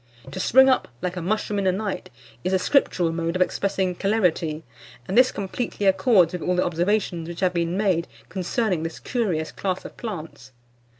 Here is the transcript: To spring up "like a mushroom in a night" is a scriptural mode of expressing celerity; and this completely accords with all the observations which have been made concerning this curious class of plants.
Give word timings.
To 0.31 0.39
spring 0.39 0.67
up 0.67 0.87
"like 1.03 1.15
a 1.15 1.21
mushroom 1.21 1.59
in 1.59 1.67
a 1.67 1.71
night" 1.71 2.09
is 2.43 2.53
a 2.53 2.57
scriptural 2.57 3.11
mode 3.11 3.35
of 3.35 3.41
expressing 3.43 3.93
celerity; 3.95 4.63
and 5.07 5.15
this 5.15 5.31
completely 5.31 5.85
accords 5.85 6.33
with 6.33 6.41
all 6.41 6.55
the 6.55 6.65
observations 6.65 7.27
which 7.29 7.41
have 7.41 7.53
been 7.53 7.77
made 7.77 8.07
concerning 8.27 8.81
this 8.81 8.97
curious 8.99 9.51
class 9.51 9.85
of 9.85 9.95
plants. 9.97 10.53